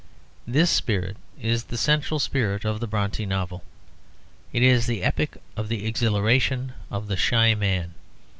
This 0.47 0.71
spirit 0.71 1.15
is 1.39 1.65
the 1.65 1.77
central 1.77 2.19
spirit 2.19 2.65
of 2.65 2.79
the 2.79 2.87
Brontë 2.87 3.27
novel. 3.27 3.63
It 4.51 4.63
is 4.63 4.87
the 4.87 5.03
epic 5.03 5.37
of 5.55 5.67
the 5.69 5.85
exhilaration 5.85 6.73
of 6.89 7.07
the 7.07 7.17
shy 7.17 7.53
man. 7.53 7.93